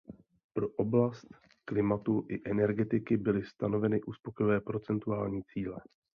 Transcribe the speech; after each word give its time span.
Pro 0.59 0.67
oblast 0.83 1.25
klimatu 1.71 2.25
i 2.29 2.41
energetiky 2.51 3.17
byly 3.17 3.43
stanoveny 3.45 4.03
uspokojivé 4.03 4.61
procentuální 4.61 5.43
cíle. 5.43 5.77